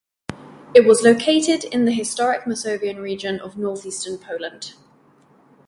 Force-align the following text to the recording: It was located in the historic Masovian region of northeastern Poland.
It 0.73 0.87
was 0.87 1.03
located 1.03 1.63
in 1.65 1.85
the 1.85 1.91
historic 1.91 2.45
Masovian 2.45 3.03
region 3.03 3.39
of 3.39 3.55
northeastern 3.55 4.17
Poland. 4.17 4.73